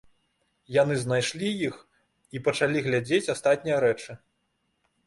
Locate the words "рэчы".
3.89-4.11